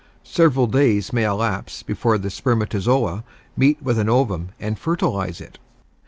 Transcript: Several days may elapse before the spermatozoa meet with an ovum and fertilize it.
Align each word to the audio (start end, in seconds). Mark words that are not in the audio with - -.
Several 0.23 0.65
days 0.65 1.13
may 1.13 1.25
elapse 1.25 1.83
before 1.83 2.17
the 2.17 2.31
spermatozoa 2.31 3.23
meet 3.55 3.79
with 3.83 3.99
an 3.99 4.09
ovum 4.09 4.49
and 4.59 4.79
fertilize 4.79 5.39
it. 5.39 5.59